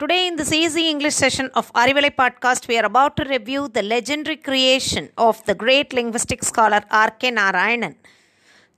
[0.00, 3.82] Today, in this easy English session of Arivalai podcast, we are about to review the
[3.82, 7.30] legendary creation of the great linguistic scholar R.K.
[7.30, 7.94] Narayanan.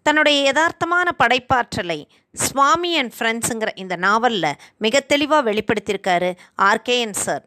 [0.02, 1.98] தன்னுடைய யதார்த்தமான படைப்பாற்றலை
[2.32, 6.30] சுவாமி and ஃப்ரெண்ட்ஸுங்கிற இந்த நாவலில் மிக தெளிவாக வெளிப்படுத்தியிருக்காரு
[6.62, 7.42] RKN sir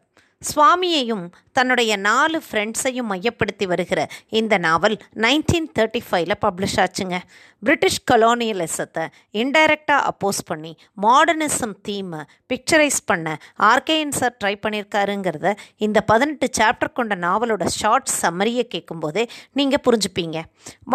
[0.49, 1.25] சுவாமியையும்
[1.57, 3.99] தன்னுடைய நாலு ஃப்ரெண்ட்ஸையும் மையப்படுத்தி வருகிற
[4.39, 4.95] இந்த நாவல்
[5.25, 7.17] நைன்டீன் தேர்ட்டி ஃபைவ்ல பப்ளிஷ் ஆச்சுங்க
[7.63, 9.03] பிரிட்டிஷ் கலோனியலிசத்தை
[9.41, 10.71] இன்டைரக்டாக அப்போஸ் பண்ணி
[11.05, 12.21] மாடர்னிசம் தீமை
[12.53, 13.37] பிக்சரைஸ் பண்ண
[13.71, 15.53] ஆர்கேஎன் சார் ட்ரை பண்ணியிருக்காருங்கிறத
[15.87, 19.25] இந்த பதினெட்டு சாப்டர் கொண்ட நாவலோட ஷார்ட் சம்மரியை கேட்கும்போதே
[19.59, 20.37] நீங்கள் புரிஞ்சுப்பீங்க.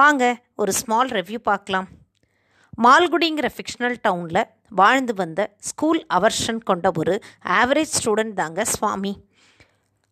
[0.00, 0.22] வாங்க
[0.62, 1.88] ஒரு ஸ்மால் ரிவ்யூ பார்க்கலாம்.
[2.84, 4.42] மால்குடிங்கிற ஃபிக்ஷனல் டவுனில்
[4.80, 7.14] வாழ்ந்து வந்த ஸ்கூல் அவர்ஷன் கொண்ட ஒரு
[7.60, 9.12] ஆவரேஜ் ஸ்டூடெண்ட் தாங்க சுவாமி.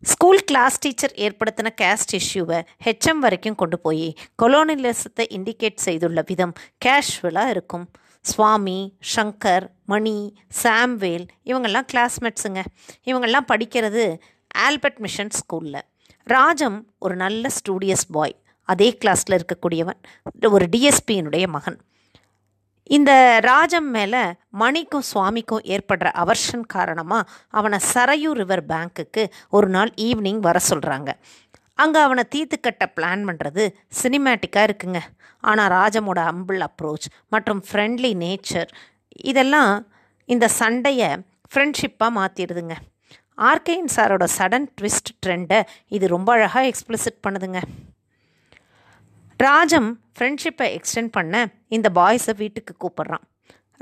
[0.02, 6.52] ஸ்கூல் கிளாஸ் டீச்சர் ஏற்படுத்தின கேஸ்ட் இஷ்யூவை ஹெச்எம் வரைக்கும் கொண்டு போய் கொலோனியலிசத்தை இண்டிகேட் செய்துள்ள விதம்
[6.84, 7.86] கேஷுவலாக இருக்கும்.
[8.20, 8.78] சுவாமி
[9.14, 10.16] ஷங்கர் மணி
[10.62, 12.62] சாம்வேல் இவங்கெல்லாம் கிளாஸ்மேட்ஸுங்க
[13.04, 14.04] இவங்கெல்லாம் படிக்கிறது
[14.66, 15.80] ஆல்பர்ட் மிஷன் ஸ்கூலில்
[16.22, 20.00] ராஜம் ஒரு நல்ல ஸ்டூடியஸ் பாய் அதே கிளாஸில் இருக்கக்கூடியவன்.
[20.50, 21.78] ஒரு டிஎஸ்பியினுடைய மகன்.
[22.90, 24.22] இந்த ராஜம் மேலே
[24.62, 31.12] மணிக்கும் சுவாமிக்கும் ஏற்படுற அவர்ஷன் காரணமாக அவனை சரையூ ரிவர் பேங்க்குக்கு ஒரு நாள் ஈவினிங் வர சொல்கிறாங்க
[31.74, 33.64] அங்கே அவனை தீத்து கட்ட பிளான் பண்ணுறது
[34.02, 35.00] சினிமேட்டிக்காக இருக்குங்க.
[35.44, 38.70] ஆனால் ராஜமோட அம்பிள் அப்ரோச் மற்றும் ஃப்ரெண்ட்லி நேச்சர்
[39.24, 39.72] இதெல்லாம்
[40.28, 41.10] இந்த சண்டையை
[41.52, 42.76] ஃப்ரெண்ட்ஷிப்பாக மாற்றிடுதுங்க
[43.50, 45.60] ஆர்கேயின் சாரோட சடன் ட்விஸ்ட் ட்ரெண்டை
[45.96, 47.60] இது ரொம்ப அழகாக எக்ஸ்பிளிசிட் பண்ணுதுங்க.
[49.44, 51.34] ராஜம் ஃப்ரெண்ட்ஷிப்பை எக்ஸ்டெண்ட் பண்ண
[51.68, 53.24] இந்த பாய்ஸை வீட்டுக்கு கூப்பிட்றான்.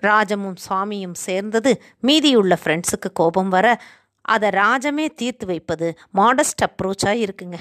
[0.03, 1.71] ராஜமும் சுவாமியும் சேர்ந்தது
[2.01, 3.67] மீதியுள்ள ஃப்ரெண்ட்ஸுக்கு கோபம் வர
[4.35, 5.87] அதை ராஜமே தீர்த்து வைப்பது
[6.19, 7.59] மாடஸ்ட் அப்ரோச்சாக இருக்குங்க.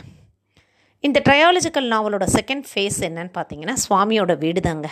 [0.99, 4.89] இந்த ட்ரையாலஜிக்கல் நாவலோட செகண்ட் ஃபேஸ் என்னன்னு பார்த்தீங்கன்னா சுவாமியோட வீடு தாங்க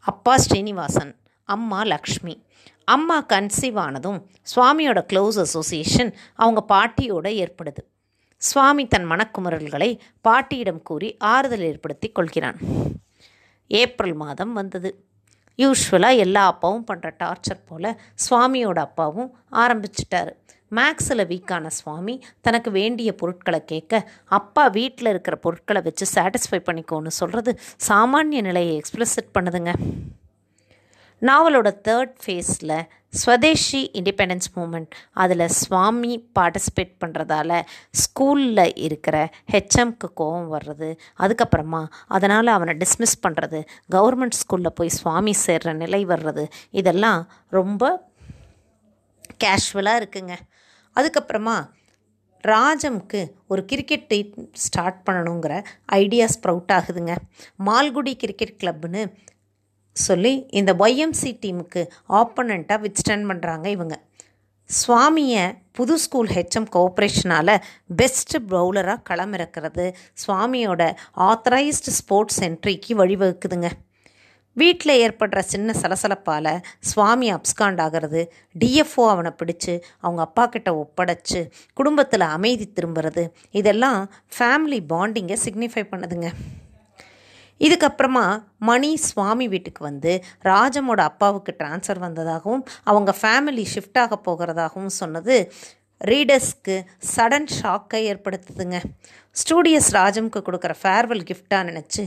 [0.00, 1.12] அப்பா ஸ்ரீனிவாசன்
[1.44, 2.36] அம்மா லக்ஷ்மி.
[2.84, 4.20] அம்மா கன்சீவ் ஆனதும்
[4.54, 7.82] சுவாமியோட க்ளோஸ் அசோசியேஷன் அவங்க பாட்டியோட ஏற்படுது.
[8.38, 9.90] சுவாமி தன் மனக்குமுறல்களை
[10.28, 12.58] பாட்டியிடம் கூறி ஆறுதல் ஏற்படுத்தி கொள்கிறான்.
[13.70, 14.90] ஏப்ரல் மாதம் வந்தது.
[15.58, 17.90] யூஸ்வலாக எல்லா அப்பாவும் பண்ணுற டார்ச்சர் போல்
[18.24, 19.30] சுவாமியோட அப்பாவும்
[19.62, 20.32] ஆரம்பிச்சிட்டாரு.
[20.76, 24.02] மேக்ஸில் வீக்கான சுவாமி தனக்கு வேண்டிய பொருட்களை கேட்க
[24.38, 27.52] அப்பா வீட்டில் இருக்கிற பொருட்களை வச்சு சாட்டிஸ்ஃபை பண்ணிக்கோன்னு சொல்கிறது
[27.88, 29.72] சாமானிய நிலையை எக்ஸ்பிளசிட் பண்ணுதுங்க.
[31.22, 32.86] நாவலோட தேர்ட் ஃபேஸில்
[33.24, 42.74] ஸ்வதேஷி இண்டிபெண்டன்ஸ் மூமெண்ட் அதில் சுவாமி பார்ட்டிசிபேட் பண்ணுறதால ஸ்கூலில் இருக்கிற ஹெச்எம்க்கு கோவம் வர்றது அதுக்கப்புறமா அதனால் அவனை
[42.74, 48.10] டிஸ்மிஸ் பண்ணுறது கவர்மெண்ட் ஸ்கூலில் போய் சுவாமி சேர்ற நிலை வர்றது இதெல்லாம் ரொம்ப
[49.44, 50.36] கேஷுவலாக இருக்குங்க.
[50.96, 51.56] அதுக்கப்புறமா
[52.42, 57.16] ராஜம்க்கு ஒரு கிரிக்கெட் டீம் ஸ்டார்ட் பண்ணணுங்கிற ஐடியா ஸ்ப்ரவுட் ஆகுதுங்க.
[57.64, 59.02] மால்குடி கிரிக்கெட் கிளப்னு
[60.06, 61.82] சொல்லி இந்த ஒய்எம்சி டீமுக்கு
[62.20, 63.96] ஆப்பனண்ட்டாக வித்ஸ்டாண்ட் பண்ணுறாங்க இவங்க.
[64.70, 65.42] சுவாமியை
[65.72, 67.52] புது ஸ்கூல் ஹெச்எம் கோஆப்ரேஷனால்
[67.96, 69.84] பெஸ்ட் பவுலராக களமிறக்கிறது
[70.22, 70.82] சுவாமியோட
[71.28, 73.70] ஆத்தரைஸ்டு ஸ்போர்ட்ஸ் என்ட்ரிக்கு வழிவகுக்குதுங்க.
[74.60, 76.52] வீட்டில் ஏற்படுற சின்ன சலசலப்பால்
[76.90, 78.20] சுவாமி அப்ஸ்காண்ட் ஆகிறது
[78.60, 81.40] டிஎஃப்ஓ அவனை பிடிச்சு அவங்க அப்பா கிட்ட ஒப்படைச்சு
[81.74, 84.00] குடும்பத்தில் அமைதி திரும்புறது இதெல்லாம்
[84.36, 86.30] ஃபேமிலி பாண்டிங்கை சிக்னிஃபை பண்ணுதுங்க.
[87.60, 88.26] இதுக்கப்புறமா
[88.70, 90.12] மணி சுவாமி வீட்டுக்கு வந்து
[90.50, 95.36] ராஜமோட அப்பாவுக்கு ட்ரான்ஸ்ஃபர் வந்ததாகவும் அவங்க ஃபேமிலி ஷிஃப்ட் ஆக போகிறதாகவும் சொன்னது
[96.00, 96.74] ரீடர்ஸ்க்கு
[97.14, 98.78] சடன் ஷாக்கை ஏற்படுத்துதுங்க.
[99.36, 102.02] ஸ்டூடியஸ் ராஜம்க்கு கொடுக்குற ஃபேர்வெல் கிஃப்டாக நினச்சி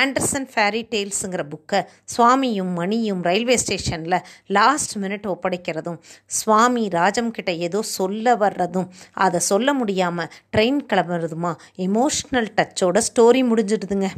[0.00, 5.98] ஆண்டர்சன் ஃபேரி டெய்ல்ஸுங்கிற புக்கை சுவாமியும் மணியும் ரயில்வே ஸ்டேஷனில் லாஸ்ட் மினிட் ஒப்படைக்கிறதும்
[6.38, 14.10] சுவாமி ராஜம் கிட்ட ஏதோ சொல்ல வர்றதும் அதை சொல்ல முடியாமல் ட்ரெயின் கிளம்புறதுமா எமோஷ்னல் டச்சோட ஸ்டோரி முடிஞ்சிடுதுங்க.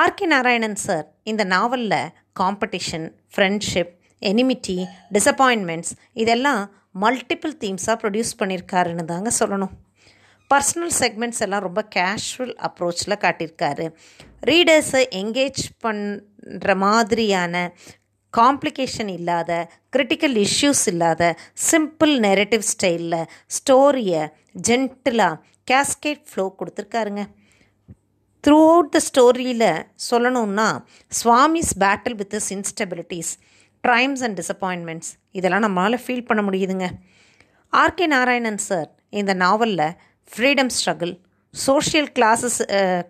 [0.00, 2.10] ஆர்கே நாராயணன் சார் இந்த நாவலில்
[2.40, 3.04] காம்படிஷன்
[3.34, 4.76] ஃப்ரெண்ட்ஷிப் எனிமிட்டி
[5.12, 6.62] டிசப்பாயின்மெண்ட்ஸ் இதெல்லாம்
[7.02, 9.72] மல்டிபிள் தீம்ஸாக ப்ரொடியூஸ் பண்ணியிருக்காருன்னு தாங்க சொல்லணும்.
[10.50, 13.86] பர்சனல் செக்மெண்ட்ஸ் எல்லாம் ரொம்ப கேஷுவல் அப்ரோச்சில் காட்டியிருக்காரு.
[14.46, 17.72] ரீடர்ஸை எங்கேஜ் பண்ணுற மாதிரியான
[18.34, 21.36] காம்ப்ளிகேஷன் இல்லாத கிரிட்டிக்கல் இஷ்யூஸ் இல்லாத
[21.70, 23.20] சிம்பிள் நெரட்டிவ் ஸ்டைலில்
[23.58, 24.28] ஸ்டோரியை
[24.68, 25.40] ஜென்டிலாக
[25.70, 27.24] கேஸ்கேட் ஃப்ளோ கொடுத்துருக்காருங்க.
[28.46, 33.32] த்ரூ அவுட் த ஸ்டோரியில் சொல்லணுன்னா Swami's battle with his instabilities
[33.88, 36.88] dreams and disappointments இதெல்லாம் நம்மளால் ஃபீல் பண்ண முடியுதுங்க.
[37.72, 39.96] ஆர்கே நாராயணன் சார் இந்த நாவலில்
[40.36, 42.58] freedom struggle social classes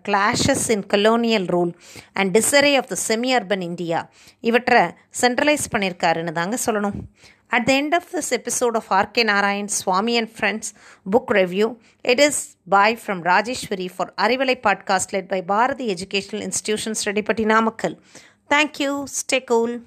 [0.09, 1.73] clashes in colonial rule
[2.13, 4.81] and and of the semi urban India இவற்றை
[5.21, 6.97] சென்ட்ரலைஸ் பண்ணியிருக்காருன்னு தாங்க சொல்லணும்.
[7.49, 9.23] At the end of this episode of R.K.
[9.23, 10.73] Narayan Swami and Friends
[11.05, 17.05] book review, it is bye from Rajeshwari for Arivalai podcast led by Bharati Educational Institutions
[17.05, 17.97] Redipati Namakkal.
[18.49, 19.05] Thank you.
[19.07, 19.79] Stay cool.